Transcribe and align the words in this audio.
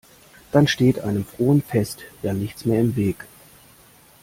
Dann 0.51 0.67
steht 0.67 1.01
einem 1.01 1.25
frohen 1.25 1.61
Fest 1.61 1.99
ja 2.23 2.33
nichts 2.33 2.65
mehr 2.65 2.81
im 2.81 2.95
Weg. 2.95 3.27